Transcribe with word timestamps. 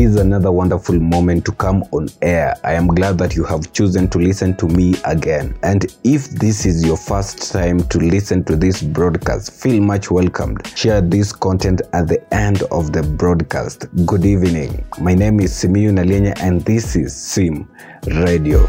is 0.00 0.16
another 0.16 0.50
wonderful 0.50 0.98
moment 0.98 1.44
to 1.44 1.52
come 1.52 1.84
on 1.92 2.08
air. 2.22 2.56
I 2.64 2.72
am 2.72 2.86
glad 2.86 3.18
that 3.18 3.36
you 3.36 3.44
have 3.44 3.70
chosen 3.74 4.08
to 4.08 4.18
listen 4.18 4.56
to 4.56 4.66
me 4.66 4.94
again. 5.04 5.58
And 5.62 5.84
if 6.04 6.30
this 6.30 6.64
is 6.64 6.84
your 6.84 6.96
first 6.96 7.52
time 7.52 7.86
to 7.88 7.98
listen 7.98 8.42
to 8.44 8.56
this 8.56 8.82
broadcast, 8.82 9.52
feel 9.52 9.82
much 9.82 10.10
welcomed. 10.10 10.66
Share 10.68 11.02
this 11.02 11.32
content 11.32 11.82
at 11.92 12.08
the 12.08 12.22
end 12.34 12.62
of 12.70 12.92
the 12.92 13.02
broadcast. 13.02 13.86
Good 14.06 14.24
evening. 14.24 14.84
My 15.00 15.14
name 15.14 15.38
is 15.40 15.52
Simiyu 15.52 15.92
Nalenya 15.92 16.40
and 16.40 16.62
this 16.62 16.96
is 16.96 17.14
Sim 17.14 17.68
Radio. 18.06 18.68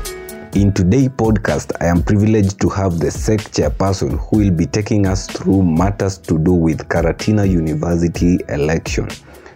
In 0.53 0.73
today's 0.73 1.07
podcast, 1.07 1.71
I 1.79 1.85
am 1.85 2.03
privileged 2.03 2.59
to 2.59 2.67
have 2.67 2.99
the 2.99 3.09
SEC 3.09 3.39
chairperson 3.39 4.19
who 4.19 4.39
will 4.39 4.51
be 4.51 4.65
taking 4.65 5.07
us 5.07 5.25
through 5.25 5.63
matters 5.63 6.17
to 6.17 6.37
do 6.37 6.51
with 6.51 6.89
Karatina 6.89 7.49
University 7.49 8.37
election, 8.49 9.07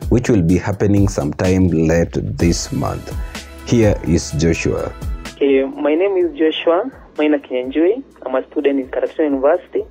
which 0.10 0.30
will 0.30 0.42
be 0.42 0.58
happening 0.58 1.08
sometime 1.08 1.68
late 1.68 2.14
this 2.38 2.72
month. 2.72 3.16
Here 3.66 4.00
is 4.04 4.32
Joshua. 4.38 4.94
Okay, 5.34 5.64
my 5.64 5.96
name 5.96 6.18
is 6.18 6.38
Joshua 6.38 6.92
Maina 7.18 7.40
Kinyanjui. 7.40 8.04
I'm 8.26 8.36
a 8.36 8.46
student 8.52 8.80
in 8.80 8.88
Karatina 8.90 9.26
University 9.26 9.84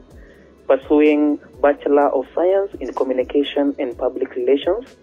pursuing 0.67 1.39
Bachelor 1.61 2.09
of 2.09 2.27
Science 2.35 2.73
in 2.81 2.93
Communication 2.95 3.75
and 3.79 3.97
Public 3.97 4.35
Relations. 4.35 4.97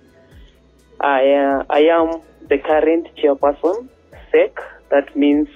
I, 0.99 1.33
uh, 1.33 1.63
I 1.69 1.81
am 1.81 2.21
the 2.47 2.57
current 2.57 3.07
chairperson, 3.16 3.88
SEC, 4.31 4.55
that 4.89 5.16
means 5.16 5.47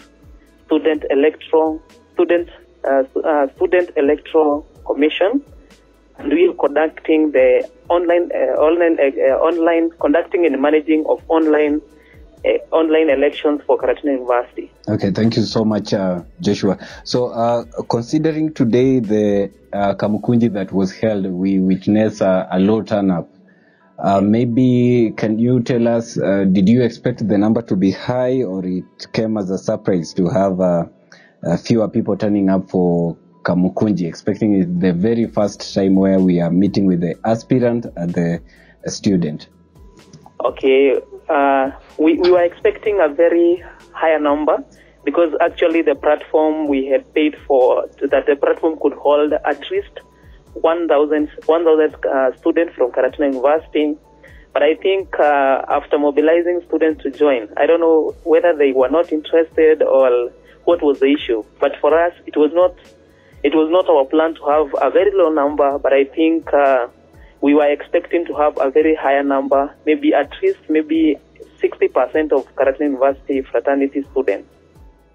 Student 0.66 1.06
Electro, 1.10 1.82
Student 2.14 2.50
uh, 2.84 3.04
uh, 3.24 3.48
Student 3.56 3.92
Electro 3.96 4.66
Commission, 4.86 5.44
and 6.18 6.32
we 6.32 6.48
are 6.48 6.54
conducting 6.54 7.32
the 7.32 7.68
online 7.90 8.30
uh, 8.34 8.60
online 8.60 8.98
uh, 9.00 9.36
online 9.38 9.90
conducting 10.00 10.46
and 10.46 10.62
managing 10.62 11.06
of 11.08 11.22
online 11.30 11.82
uh, 12.46 12.76
online 12.76 13.10
elections 13.10 13.62
for 13.66 13.78
Karatina 13.78 14.14
University. 14.14 14.72
Okay, 14.88 15.12
thank 15.12 15.36
you 15.36 15.44
so 15.44 15.66
much, 15.66 15.94
uh, 15.94 16.22
Joshua. 16.42 16.78
So, 17.04 17.28
uh, 17.28 17.66
considering 17.90 18.54
today 18.54 19.00
the 19.00 19.52
uh, 19.74 19.96
Kamukunji 19.96 20.54
that 20.54 20.72
was 20.72 20.94
held, 20.94 21.26
we 21.26 21.60
witnessed 21.60 22.22
uh, 22.22 22.48
a 22.52 22.60
low 22.60 22.82
turnout. 22.82 23.30
Uh, 23.98 24.20
maybe 24.22 25.14
can 25.16 25.40
you 25.40 25.62
tell 25.62 25.88
us, 25.88 26.20
uh, 26.20 26.44
did 26.52 26.68
you 26.68 26.84
expect 26.84 27.26
the 27.28 27.38
number 27.38 27.62
to 27.62 27.76
be 27.78 27.92
high 27.92 28.44
or 28.44 28.66
it 28.66 28.84
came 29.14 29.38
as 29.38 29.50
a 29.50 29.58
surprise 29.58 30.14
to 30.14 30.28
have 30.28 30.60
uh, 30.60 30.84
uh, 31.48 31.58
fewer 31.58 31.88
people 31.88 32.18
turning 32.18 32.50
up 32.50 32.70
for 32.70 33.18
Kamukunji, 33.46 34.08
expecting 34.08 34.60
it 34.60 34.80
the 34.80 34.92
very 34.92 35.28
first 35.28 35.74
time 35.74 35.96
where 35.96 36.20
we 36.20 36.42
are 36.42 36.50
meeting 36.50 36.86
with 36.86 37.02
the 37.02 37.16
aspirant 37.26 37.86
and 37.96 38.14
the 38.14 38.42
student? 38.88 39.48
Okay, 40.44 41.00
uh, 41.30 41.70
we, 42.00 42.18
we 42.18 42.32
were 42.32 42.44
expecting 42.44 43.00
a 43.00 43.08
very 43.08 43.64
higher 43.94 44.20
number 44.20 44.64
because 45.04 45.32
actually 45.40 45.84
the 45.84 45.94
platform 45.94 46.68
we 46.68 46.88
had 46.88 47.14
paid 47.14 47.36
for 47.48 47.88
that 48.02 48.26
the 48.26 48.36
platform 48.36 48.80
could 48.82 48.94
hold 48.94 49.34
at 49.34 49.72
least 49.72 50.00
1,000 50.54 51.30
1,000 51.46 51.96
uh, 52.06 52.36
students 52.38 52.74
from 52.76 52.92
Karatina 52.92 53.32
University. 53.32 53.96
But 54.54 54.64
I 54.64 54.74
think 54.76 55.20
uh, 55.20 55.66
after 55.70 56.00
mobilizing 56.00 56.62
students 56.66 57.04
to 57.04 57.12
join, 57.12 57.50
I 57.58 57.68
don't 57.68 57.82
know 57.82 58.16
whether 58.24 58.56
they 58.56 58.72
were 58.72 58.90
not 58.90 59.12
interested 59.12 59.84
or 59.84 60.32
what 60.64 60.82
was 60.82 61.00
the 61.00 61.08
issue. 61.14 61.44
But 61.60 61.74
for 61.80 61.94
us, 61.94 62.14
it 62.26 62.38
was 62.38 62.52
not 62.54 62.74
it 63.46 63.54
was 63.54 63.70
not 63.70 63.88
our 63.88 64.06
plan 64.06 64.34
to 64.34 64.44
have 64.46 64.74
a 64.82 64.90
very 64.90 65.12
low 65.14 65.30
number. 65.30 65.78
But 65.78 65.94
I 65.94 66.06
think 66.06 66.52
uh, 66.52 66.88
we 67.42 67.54
were 67.54 67.70
expecting 67.72 68.26
to 68.26 68.34
have 68.34 68.58
a 68.60 68.72
very 68.72 68.96
higher 68.96 69.22
number, 69.22 69.72
maybe 69.86 70.16
at 70.16 70.32
least 70.42 70.58
maybe 70.68 71.18
60% 71.62 72.32
of 72.32 72.44
Karatina 72.56 72.86
University 72.92 73.42
fraternity 73.42 74.04
students. 74.12 74.50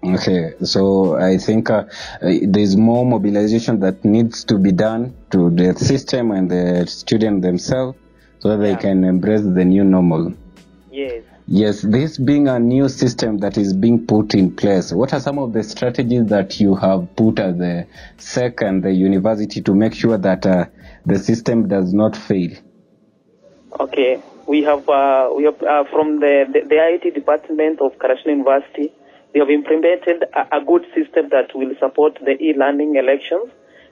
Okay, 0.03 0.53
so 0.63 1.15
I 1.17 1.37
think 1.37 1.69
uh, 1.69 1.83
there's 2.21 2.75
more 2.77 3.05
mobilization 3.05 3.81
that 3.81 4.03
needs 4.05 4.45
to 4.45 4.57
be 4.57 4.71
done 4.71 5.13
to 5.31 5.49
the 5.51 5.75
system 5.77 6.31
and 6.31 6.49
the 6.49 6.87
student 6.87 7.41
themselves 7.41 7.97
so 8.39 8.49
that 8.49 8.57
they 8.57 8.75
can 8.77 9.03
embrace 9.03 9.41
the 9.41 9.65
new 9.65 9.83
normal. 9.83 10.33
Yes. 10.89 11.23
Yes, 11.47 11.81
this 11.81 12.17
being 12.17 12.47
a 12.47 12.59
new 12.59 12.87
system 12.87 13.39
that 13.39 13.57
is 13.57 13.73
being 13.73 14.05
put 14.05 14.33
in 14.35 14.55
place, 14.55 14.93
what 14.93 15.13
are 15.13 15.19
some 15.19 15.39
of 15.39 15.53
the 15.53 15.63
strategies 15.63 16.27
that 16.27 16.59
you 16.59 16.75
have 16.75 17.15
put 17.15 17.39
at 17.39 17.57
the 17.57 17.87
SEC 18.17 18.61
and 18.61 18.83
the 18.83 18.91
university 18.91 19.61
to 19.61 19.73
make 19.73 19.93
sure 19.93 20.17
that 20.17 20.45
uh, 20.45 20.65
the 21.05 21.17
system 21.19 21.67
does 21.67 21.93
not 21.93 22.15
fail? 22.15 22.51
Okay, 23.79 24.21
we 24.47 24.63
have 24.63 24.87
uh, 24.87 25.29
we 25.35 25.43
have 25.45 25.61
uh, 25.63 25.83
from 25.85 26.19
the, 26.19 26.45
the 26.53 26.61
the 26.67 26.77
IT 26.77 27.13
department 27.13 27.81
of 27.81 27.97
Karatina 27.97 28.27
University, 28.27 28.93
we 29.33 29.39
have 29.39 29.49
implemented 29.49 30.23
a, 30.33 30.57
a 30.57 30.65
good 30.65 30.85
system 30.93 31.29
that 31.29 31.55
will 31.55 31.73
support 31.79 32.19
the 32.23 32.41
e-learning 32.41 32.95
elections 32.95 33.49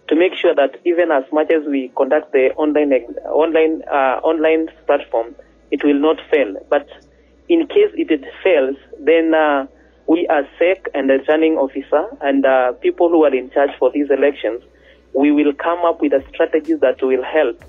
to 0.07 0.15
make 0.15 0.33
sure 0.33 0.53
that 0.55 0.79
even 0.85 1.11
as 1.11 1.23
much 1.31 1.49
as 1.51 1.65
we 1.65 1.91
conduct 1.95 2.31
the 2.31 2.51
online 2.55 2.91
online 3.25 3.81
uh, 3.87 4.19
online 4.23 4.67
platform, 4.85 5.35
it 5.71 5.83
will 5.83 5.99
not 5.99 6.17
fail. 6.29 6.55
But 6.69 6.87
in 7.49 7.67
case 7.67 7.91
it 7.95 8.23
fails, 8.43 8.77
then 8.99 9.33
uh, 9.33 9.65
we 10.07 10.27
as 10.29 10.45
SEC 10.57 10.89
and 10.93 11.09
the 11.09 11.13
returning 11.13 11.57
officer 11.57 12.05
and 12.21 12.45
uh, 12.45 12.73
people 12.73 13.09
who 13.09 13.23
are 13.25 13.35
in 13.35 13.49
charge 13.51 13.71
for 13.77 13.91
these 13.91 14.09
elections, 14.09 14.63
we 15.13 15.31
will 15.31 15.53
come 15.53 15.79
up 15.79 16.01
with 16.01 16.13
a 16.13 16.23
strategy 16.29 16.75
that 16.75 17.01
will 17.01 17.23
help 17.23 17.63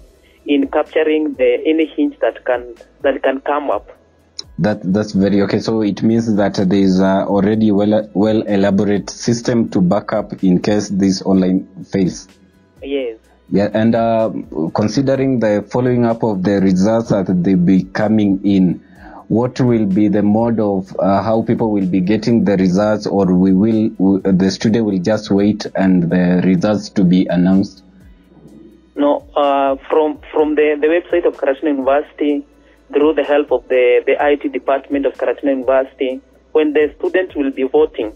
in 0.46 0.68
capturing 0.68 1.34
the 1.34 1.58
any 1.66 1.86
hint 1.86 2.18
that 2.20 2.44
can 2.44 2.74
that 3.02 3.22
can 3.22 3.40
come 3.40 3.70
up. 3.70 3.90
That 4.58 4.80
that's 4.82 5.12
very 5.12 5.42
okay. 5.42 5.60
So 5.60 5.82
it 5.82 6.02
means 6.02 6.34
that 6.36 6.54
there 6.54 6.78
is 6.78 7.00
uh, 7.00 7.26
already 7.26 7.72
well 7.72 8.10
well 8.14 8.42
elaborate 8.42 9.10
system 9.10 9.70
to 9.70 9.80
back 9.80 10.12
up 10.12 10.42
in 10.44 10.60
case 10.60 10.88
this 10.88 11.22
online 11.22 11.84
fails. 11.84 12.28
Yes. 12.82 13.18
Yeah, 13.52 13.68
and 13.74 13.94
uh, 13.94 14.30
considering 14.74 15.40
the 15.40 15.66
following 15.68 16.04
up 16.04 16.22
of 16.22 16.44
the 16.44 16.60
results 16.60 17.08
that 17.08 17.26
they 17.42 17.54
be 17.54 17.82
coming 17.82 18.40
in, 18.44 18.80
what 19.30 19.60
will 19.60 19.86
be 19.86 20.08
the 20.08 20.22
mode 20.22 20.58
of 20.58 20.92
uh, 20.98 21.22
how 21.22 21.40
people 21.42 21.70
will 21.70 21.86
be 21.86 22.00
getting 22.00 22.42
the 22.42 22.56
results, 22.56 23.06
or 23.06 23.32
we 23.32 23.52
will 23.52 24.18
the 24.24 24.50
student 24.50 24.84
will 24.84 24.98
just 24.98 25.30
wait 25.30 25.66
and 25.76 26.10
the 26.10 26.42
results 26.44 26.88
to 26.88 27.04
be 27.04 27.26
announced? 27.26 27.84
No, 28.96 29.24
uh, 29.36 29.76
from 29.88 30.18
from 30.32 30.56
the, 30.56 30.76
the 30.80 30.88
website 30.88 31.28
of 31.28 31.36
Karatina 31.36 31.76
University, 31.76 32.44
through 32.92 33.14
the 33.14 33.22
help 33.22 33.52
of 33.52 33.68
the, 33.68 34.02
the 34.04 34.16
IT 34.18 34.52
department 34.52 35.06
of 35.06 35.14
Karatina 35.14 35.50
University, 35.58 36.20
when 36.50 36.72
the 36.72 36.92
students 36.98 37.36
will 37.36 37.52
be 37.52 37.62
voting 37.62 38.12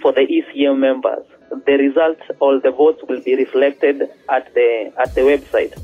for 0.00 0.12
the 0.12 0.20
ECM 0.20 0.78
members, 0.78 1.26
the 1.66 1.72
results 1.72 2.22
or 2.38 2.60
the 2.60 2.70
votes 2.70 3.02
will 3.08 3.20
be 3.22 3.34
reflected 3.34 4.02
at 4.28 4.54
the 4.54 4.92
at 4.98 5.16
the 5.16 5.22
website. 5.22 5.76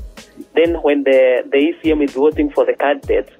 Then 0.55 0.75
when 0.75 1.03
the, 1.03 1.43
the 1.51 1.73
ECM 1.73 2.05
is 2.05 2.13
voting 2.13 2.51
for 2.51 2.65
the 2.65 2.73
candidates, 2.73 3.33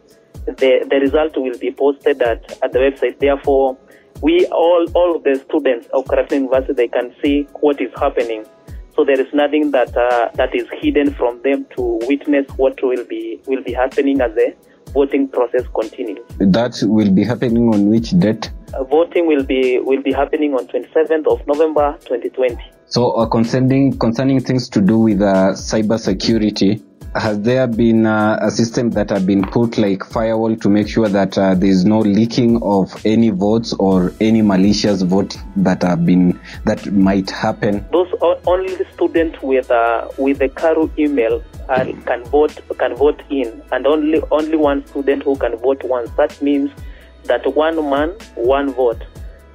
the, 0.45 0.85
the 0.89 0.99
result 0.99 1.37
will 1.37 1.57
be 1.57 1.71
posted 1.71 2.21
at, 2.21 2.57
at 2.63 2.71
the 2.71 2.79
website. 2.79 3.19
Therefore, 3.19 3.77
we 4.21 4.45
all 4.47 4.85
all 4.93 5.15
of 5.15 5.23
the 5.23 5.35
students 5.35 5.87
of 5.93 6.05
Karatina 6.05 6.43
University 6.43 6.73
they 6.73 6.87
can 6.87 7.13
see 7.23 7.47
what 7.59 7.81
is 7.81 7.91
happening. 7.95 8.45
So 8.95 9.05
there 9.05 9.19
is 9.19 9.33
nothing 9.33 9.71
that 9.71 9.95
uh, 9.95 10.29
that 10.35 10.53
is 10.53 10.67
hidden 10.81 11.13
from 11.13 11.41
them 11.41 11.65
to 11.75 11.99
witness 12.07 12.45
what 12.57 12.81
will 12.83 13.05
be 13.05 13.39
will 13.47 13.63
be 13.63 13.73
happening 13.73 14.21
as 14.21 14.33
the 14.35 14.53
voting 14.93 15.27
process 15.27 15.63
continues. 15.73 16.19
That 16.39 16.77
will 16.83 17.11
be 17.11 17.23
happening 17.23 17.73
on 17.73 17.87
which 17.89 18.11
date? 18.11 18.51
Uh, 18.73 18.83
voting 18.83 19.27
will 19.27 19.43
be 19.43 19.79
will 19.79 20.01
be 20.03 20.11
happening 20.11 20.53
on 20.53 20.67
27th 20.67 21.27
of 21.27 21.45
November 21.47 21.97
2020. 22.01 22.57
So 22.85 23.11
uh, 23.11 23.25
concerning 23.27 23.97
concerning 23.97 24.41
things 24.41 24.69
to 24.69 24.81
do 24.81 24.99
with 24.99 25.21
uh, 25.21 25.53
cyber 25.53 25.99
security, 25.99 26.81
has 27.15 27.41
there 27.41 27.67
been 27.67 28.05
uh, 28.05 28.39
a 28.41 28.49
system 28.49 28.91
that 28.91 29.09
have 29.09 29.25
been 29.25 29.43
put 29.43 29.77
like 29.77 30.03
firewall 30.03 30.55
to 30.55 30.69
make 30.69 30.87
sure 30.87 31.09
that 31.09 31.37
uh, 31.37 31.53
there 31.55 31.69
is 31.69 31.83
no 31.83 31.99
leaking 31.99 32.61
of 32.63 32.89
any 33.05 33.29
votes 33.29 33.73
or 33.73 34.13
any 34.21 34.41
malicious 34.41 35.01
vote 35.01 35.35
that 35.57 35.83
have 35.83 36.05
been 36.05 36.39
that 36.65 36.85
might 36.93 37.29
happen? 37.29 37.85
Those 37.91 38.07
only 38.47 38.75
the 38.75 38.85
students 38.93 39.41
with 39.41 39.69
uh, 39.69 40.07
with 40.17 40.39
the 40.39 40.49
Karu 40.49 40.89
email 40.97 41.43
uh, 41.67 41.83
can 42.05 42.23
vote 42.25 42.57
can 42.77 42.95
vote 42.95 43.21
in, 43.29 43.61
and 43.71 43.85
only 43.85 44.21
only 44.31 44.55
one 44.55 44.85
student 44.87 45.23
who 45.23 45.35
can 45.35 45.57
vote 45.57 45.83
once. 45.83 46.09
That 46.11 46.41
means 46.41 46.71
that 47.25 47.45
one 47.55 47.75
man, 47.89 48.11
one 48.35 48.73
vote. 48.73 49.03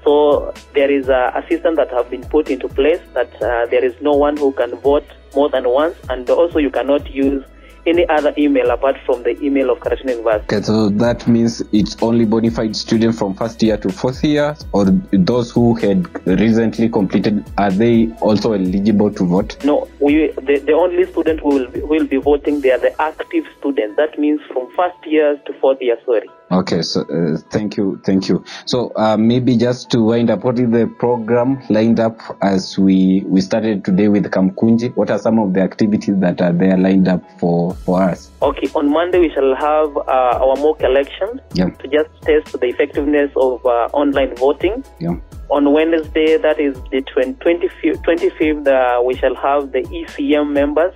So 0.05 0.55
there 0.75 0.91
is 0.91 1.09
a, 1.09 1.33
a 1.35 1.45
system 1.49 1.75
that 1.77 1.91
have 1.91 2.11
been 2.11 2.23
put 2.25 2.49
into 2.49 2.69
place 2.69 3.01
that 3.15 3.43
uh, 3.43 3.67
there 3.67 3.85
is 3.85 3.95
no 4.01 4.13
one 4.13 4.37
who 4.37 4.53
can 4.53 4.77
vote 4.77 5.05
more 5.35 5.49
than 5.49 5.69
once, 5.69 5.97
and 6.09 6.29
also 6.31 6.59
you 6.59 6.71
cannot 6.71 7.11
use 7.11 7.45
any 7.87 8.07
other 8.09 8.35
email 8.37 8.71
apart 8.71 8.97
from 9.07 9.23
the 9.23 9.41
email 9.43 9.71
of 9.71 9.79
Karatina 9.79 10.17
University. 10.17 10.57
Okay, 10.57 10.63
so 10.63 10.89
that 10.91 11.27
means 11.29 11.63
it's 11.73 11.97
only 12.03 12.25
bona 12.25 12.51
fide 12.51 12.77
students 12.77 13.19
from 13.19 13.35
first 13.35 13.63
year 13.63 13.77
to 13.77 13.91
fourth 13.91 14.23
year, 14.25 14.57
or 14.73 14.87
those 15.13 15.51
who 15.51 15.75
had 15.75 16.07
recently 16.27 16.89
completed, 16.89 17.45
are 17.59 17.71
they 17.71 18.13
also 18.21 18.53
eligible 18.53 19.11
to 19.13 19.25
vote? 19.25 19.65
No, 19.65 19.89
we 20.01 20.33
the, 20.33 20.63
the 20.65 20.73
only 20.73 21.07
student 21.07 21.41
who 21.41 21.49
will 21.49 21.69
be, 21.69 21.81
who 21.81 21.87
will 21.87 22.07
be 22.07 22.17
voting 22.17 22.61
they 22.61 22.71
are 22.71 22.79
the 22.79 23.01
active 23.01 23.45
students. 23.59 23.97
That 23.97 24.19
means 24.19 24.41
from 24.53 24.71
first 24.75 25.07
year 25.07 25.41
to 25.47 25.53
fourth 25.61 25.79
year. 25.81 25.99
Sorry. 26.05 26.29
Okay, 26.51 26.83
so 26.83 27.03
uh, 27.03 27.39
thank 27.51 27.77
you, 27.77 28.01
thank 28.05 28.29
you. 28.29 28.45
So 28.67 28.93
uh, 28.97 29.17
maybe 29.17 29.57
just 29.57 29.91
to 29.91 30.03
wind 30.03 30.31
up, 30.31 30.45
what 30.45 30.59
is 30.59 30.71
the 30.71 30.87
program 30.99 31.61
lined 31.69 31.99
up 31.99 32.21
as 32.41 32.79
we 32.79 33.25
we 33.27 33.41
started 33.41 33.85
today 33.85 34.09
with 34.09 34.31
Kamukunji? 34.31 34.95
What 34.97 35.11
are 35.11 35.19
some 35.19 35.39
of 35.39 35.55
the 35.55 35.61
activities 35.61 36.19
that 36.21 36.41
are 36.41 36.53
there 36.53 36.77
lined 36.77 37.09
up 37.09 37.23
for 37.41 37.76
for 37.85 38.03
us? 38.03 38.31
Okay, 38.43 38.69
on 38.75 38.91
Monday 38.91 39.19
we 39.21 39.31
shall 39.31 39.55
have 39.55 39.97
uh, 39.97 40.45
our 40.45 40.57
mock 40.57 40.81
election 40.83 41.41
Yeah, 41.55 41.71
to 41.71 41.89
just 41.89 42.11
test 42.23 42.53
the 42.61 42.67
effectiveness 42.67 43.31
of 43.37 43.65
uh, 43.67 43.89
online 43.93 44.35
voting. 44.37 44.85
yeah, 45.01 45.17
On 45.51 45.73
Wednesday, 45.73 46.37
that 46.39 46.59
is 46.59 46.75
the 46.91 47.03
20, 47.03 47.35
25th, 47.35 48.03
25th 48.05 48.67
uh, 48.69 49.03
we 49.03 49.15
shall 49.15 49.35
have 49.37 49.73
the 49.73 49.83
ECM 49.83 50.53
members 50.53 50.95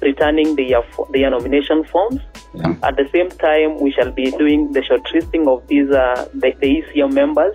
returning 0.00 0.56
their, 0.56 0.82
their 1.10 1.30
nomination 1.30 1.84
forms. 1.84 2.20
yeah. 2.54 2.74
At 2.82 2.96
the 2.96 3.08
same 3.12 3.28
time, 3.30 3.78
we 3.80 3.92
shall 3.92 4.10
be 4.10 4.30
doing 4.32 4.72
the 4.72 4.80
shortlisting 4.80 5.46
of 5.46 5.66
these 5.68 5.90
uh, 5.90 6.28
the, 6.34 6.52
the 6.60 6.82
ECM 6.82 7.12
members. 7.12 7.54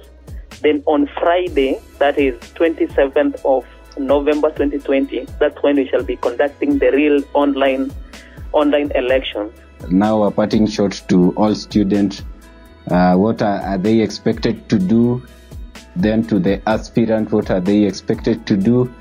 Then 0.62 0.82
on 0.86 1.08
Friday, 1.20 1.80
that 2.00 2.18
is 2.18 2.34
27th 2.56 3.44
of 3.46 3.66
November 4.00 4.50
2020, 4.50 5.26
that's 5.40 5.62
when 5.62 5.76
we 5.76 5.88
shall 5.90 6.04
be 6.04 6.16
conducting 6.18 6.78
the 6.80 6.92
real 6.92 7.22
online 7.34 7.92
online 8.54 8.92
elections. 8.96 9.52
Now 9.90 10.24
a 10.24 10.32
parting 10.32 10.68
shot 10.68 11.04
to 11.10 11.34
all 11.38 11.56
students. 11.56 12.24
Uh, 12.90 13.16
what 13.16 13.42
are, 13.42 13.60
are 13.62 13.78
they 13.78 14.00
expected 14.00 14.70
to 14.70 14.80
do? 14.80 15.26
Then 15.96 16.24
to 16.28 16.40
the 16.40 16.62
aspirant, 16.70 17.32
what 17.32 17.50
are 17.50 17.60
they 17.60 17.84
expected 17.84 18.46
to 18.48 18.56
do? 18.56 18.94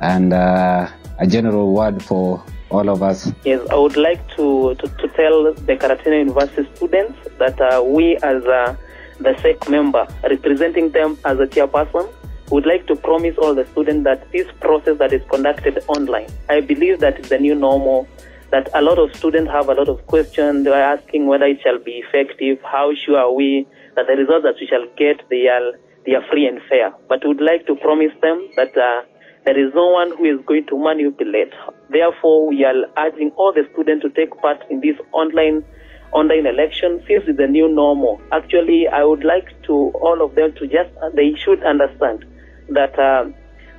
And 0.00 0.32
uh, 0.32 0.88
a 1.18 1.26
general 1.26 1.72
word 1.72 2.02
for 2.02 2.42
all 2.70 2.88
of 2.88 3.02
us. 3.02 3.32
Yes, 3.44 3.66
I 3.70 3.76
would 3.76 3.96
like 3.96 4.26
to, 4.36 4.74
to, 4.76 4.88
to 4.88 5.08
tell 5.08 5.52
the 5.54 5.76
Karatina 5.76 6.18
University 6.20 6.68
students 6.74 7.18
that 7.38 7.60
uh, 7.60 7.82
we, 7.82 8.16
as 8.16 8.44
uh, 8.44 8.76
the 9.18 9.36
SEC 9.40 9.68
member, 9.68 10.06
representing 10.22 10.90
them 10.90 11.18
as 11.24 11.38
a 11.38 11.46
chairperson, 11.46 12.08
would 12.50 12.66
like 12.66 12.86
to 12.86 12.96
promise 12.96 13.36
all 13.38 13.54
the 13.54 13.66
students 13.66 14.04
that 14.04 14.30
this 14.32 14.46
process 14.60 14.98
that 14.98 15.12
is 15.12 15.22
conducted 15.30 15.82
online, 15.88 16.28
I 16.48 16.60
believe 16.60 17.00
that 17.00 17.18
is 17.20 17.28
the 17.28 17.38
new 17.38 17.54
normal. 17.54 18.08
That 18.50 18.68
a 18.74 18.82
lot 18.82 18.98
of 18.98 19.14
students 19.14 19.50
have 19.50 19.68
a 19.68 19.74
lot 19.74 19.88
of 19.88 20.06
questions. 20.06 20.64
They 20.64 20.70
are 20.70 20.96
asking 20.98 21.26
whether 21.26 21.46
it 21.46 21.60
shall 21.62 21.78
be 21.78 22.02
effective. 22.04 22.58
How 22.64 22.92
sure 22.94 23.18
are 23.18 23.32
we 23.32 23.66
that 23.94 24.06
the 24.06 24.16
results 24.16 24.44
that 24.44 24.56
we 24.60 24.66
shall 24.66 24.86
get 24.96 25.22
they 25.30 25.46
are 25.46 25.72
they 26.04 26.14
are 26.14 26.24
free 26.30 26.46
and 26.46 26.60
fair? 26.68 26.92
But 27.08 27.22
we 27.22 27.28
would 27.28 27.40
like 27.40 27.66
to 27.66 27.76
promise 27.76 28.12
them 28.20 28.48
that. 28.56 28.76
Uh, 28.76 29.02
there 29.44 29.58
is 29.58 29.72
no 29.74 29.88
one 29.88 30.14
who 30.18 30.24
is 30.26 30.44
going 30.44 30.66
to 30.66 30.78
manipulate. 30.78 31.52
Therefore, 31.88 32.48
we 32.48 32.62
are 32.64 32.74
urging 32.98 33.30
all 33.36 33.54
the 33.54 33.66
students 33.72 34.04
to 34.04 34.10
take 34.10 34.36
part 34.40 34.58
in 34.68 34.80
this 34.80 34.96
online 35.12 35.64
online 36.12 36.46
election 36.46 37.02
since 37.06 37.24
it's 37.26 37.38
the 37.38 37.46
new 37.46 37.72
normal. 37.72 38.20
Actually, 38.32 38.88
I 38.88 39.04
would 39.04 39.24
like 39.24 39.48
to 39.64 39.72
all 39.94 40.22
of 40.24 40.34
them 40.34 40.52
to 40.56 40.66
just 40.66 40.90
they 41.14 41.34
should 41.34 41.62
understand 41.62 42.24
that 42.70 42.98
uh, 42.98 43.26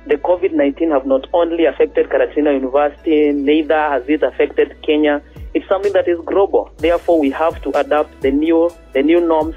the 0.06 0.16
COVID-19 0.16 0.90
have 0.90 1.06
not 1.06 1.28
only 1.32 1.64
affected 1.64 2.08
Karatina 2.08 2.54
University, 2.54 3.30
neither 3.32 3.78
has 3.78 4.02
it 4.08 4.22
affected 4.22 4.76
Kenya. 4.82 5.22
It's 5.54 5.66
something 5.68 5.92
that 5.92 6.08
is 6.08 6.18
global. 6.24 6.72
Therefore, 6.78 7.20
we 7.20 7.30
have 7.30 7.62
to 7.62 7.70
adapt 7.78 8.20
the 8.20 8.30
new 8.30 8.70
the 8.94 9.02
new 9.02 9.20
norms 9.20 9.54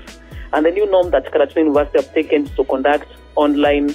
and 0.54 0.66
the 0.66 0.72
new 0.72 0.90
norm 0.90 1.10
that 1.12 1.32
Karatina 1.32 1.66
University 1.66 1.98
have 2.00 2.14
taken 2.14 2.46
to 2.46 2.64
conduct 2.66 3.08
online 3.36 3.90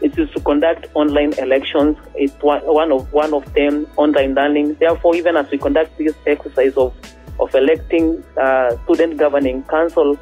it 0.00 0.16
is 0.16 0.30
to 0.30 0.40
conduct 0.40 0.86
online 0.94 1.32
elections. 1.38 1.96
It's 2.14 2.34
one 2.40 2.92
of 2.92 3.12
one 3.12 3.34
of 3.34 3.52
them 3.54 3.86
online 3.96 4.34
learning. 4.34 4.74
Therefore, 4.74 5.16
even 5.16 5.36
as 5.36 5.50
we 5.50 5.58
conduct 5.58 5.98
this 5.98 6.14
exercise 6.26 6.76
of 6.76 6.94
of 7.40 7.54
electing 7.54 8.22
uh, 8.36 8.76
student 8.84 9.16
governing 9.16 9.64
council 9.64 10.16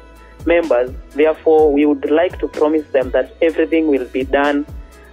members, 0.45 0.89
therefore 1.11 1.71
we 1.71 1.85
would 1.85 2.09
like 2.09 2.39
to 2.39 2.47
promise 2.47 2.87
them 2.89 3.11
that 3.11 3.35
everything 3.41 3.87
will 3.87 4.05
be 4.05 4.23
done 4.23 4.65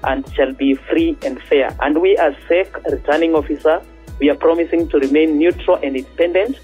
and 0.04 0.30
shall 0.34 0.52
be 0.52 0.74
free 0.74 1.16
and 1.24 1.40
fair. 1.42 1.74
And 1.80 2.00
we, 2.00 2.16
as 2.16 2.34
SEC 2.48 2.82
returning 2.84 3.34
officer, 3.34 3.82
we 4.20 4.30
are 4.30 4.36
promising 4.36 4.88
to 4.90 4.98
remain 4.98 5.38
neutral 5.38 5.76
and 5.76 5.96
independent. 5.96 6.58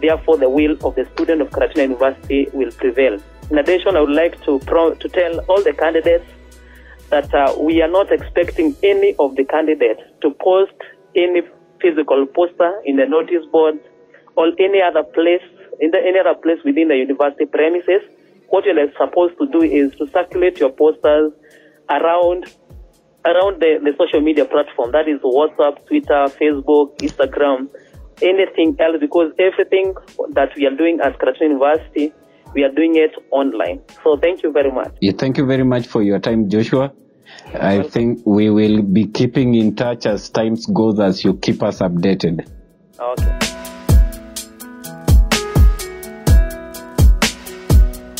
Therefore, 0.00 0.36
the 0.36 0.50
will 0.50 0.76
of 0.84 0.94
the 0.94 1.08
student 1.14 1.40
of 1.40 1.50
Karatina 1.50 1.82
University 1.82 2.48
will 2.52 2.70
prevail. 2.72 3.18
In 3.50 3.58
addition, 3.58 3.96
I 3.96 4.00
would 4.00 4.10
like 4.14 4.42
to 4.44 4.58
pro- 4.66 4.94
to 4.94 5.08
tell 5.08 5.38
all 5.48 5.62
the 5.62 5.72
candidates 5.72 6.26
that 7.10 7.32
uh, 7.32 7.54
we 7.60 7.80
are 7.80 7.88
not 7.88 8.10
expecting 8.10 8.76
any 8.82 9.14
of 9.18 9.36
the 9.36 9.44
candidates 9.44 10.02
to 10.22 10.30
post 10.42 10.74
any 11.14 11.42
physical 11.80 12.26
poster 12.26 12.80
in 12.84 12.96
the 12.96 13.06
notice 13.06 13.46
board 13.52 13.78
or 14.36 14.48
any 14.58 14.82
other 14.82 15.02
place 15.02 15.42
in 15.80 15.90
the, 15.90 15.98
any 15.98 16.18
other 16.18 16.34
place 16.34 16.58
within 16.64 16.88
the 16.88 16.96
university 16.96 17.46
premises. 17.46 18.02
What 18.48 18.64
you 18.64 18.72
are 18.72 18.92
supposed 18.98 19.38
to 19.38 19.46
do 19.46 19.62
is 19.62 19.94
to 19.96 20.08
circulate 20.10 20.58
your 20.58 20.70
posters 20.70 21.32
around 21.90 22.52
around 23.26 23.60
the, 23.60 23.82
the 23.82 23.92
social 23.98 24.20
media 24.20 24.44
platform 24.44 24.92
that 24.92 25.08
is 25.08 25.20
WhatsApp, 25.20 25.84
Twitter, 25.86 26.30
Facebook, 26.38 26.96
Instagram, 26.98 27.68
anything 28.22 28.76
else 28.78 28.96
because 29.00 29.32
everything 29.38 29.94
that 30.32 30.50
we 30.56 30.66
are 30.66 30.76
doing 30.76 31.00
at 31.02 31.18
Karatina 31.18 31.50
University 31.52 32.12
we 32.54 32.64
are 32.64 32.72
doing 32.72 32.96
it 32.96 33.12
online. 33.30 33.82
So 34.02 34.16
thank 34.16 34.42
you 34.42 34.50
very 34.50 34.72
much. 34.72 34.96
Yeah, 35.00 35.12
thank 35.12 35.36
you 35.36 35.46
very 35.46 35.64
much 35.64 35.86
for 35.86 36.02
your 36.02 36.18
time, 36.18 36.48
Joshua. 36.48 36.92
I 37.54 37.82
think 37.82 38.20
we 38.24 38.50
will 38.50 38.82
be 38.82 39.06
keeping 39.06 39.54
in 39.54 39.76
touch 39.76 40.06
as 40.06 40.30
times 40.30 40.66
goes 40.66 40.98
as 40.98 41.22
you 41.24 41.34
keep 41.34 41.62
us 41.62 41.80
updated. 41.80 42.48
Okay. 42.98 43.35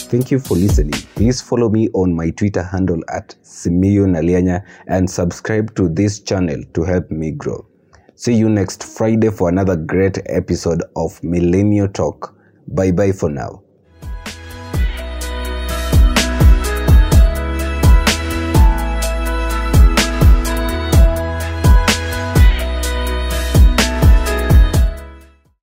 Thank 0.09 0.31
you 0.31 0.39
for 0.39 0.57
listening. 0.57 0.93
Please 1.17 1.43
follow 1.43 1.69
me 1.69 1.89
on 1.93 2.15
my 2.15 2.31
Twitter 2.31 2.63
handle 2.63 3.03
at 3.09 3.35
Simiyu 3.43 4.07
Nalianya 4.07 4.65
and 4.87 5.11
subscribe 5.11 5.75
to 5.75 5.89
this 5.89 6.21
channel 6.21 6.63
to 6.75 6.85
help 6.85 7.11
me 7.11 7.33
grow. 7.33 7.67
See 8.15 8.35
you 8.35 8.49
next 8.49 8.85
Friday 8.85 9.31
for 9.31 9.49
another 9.49 9.75
great 9.75 10.19
episode 10.27 10.83
of 10.95 11.23
Millennial 11.25 11.89
Talk. 11.89 12.37
Bye 12.69 12.93
bye 12.93 13.11
for 13.11 13.31
now. 13.31 13.66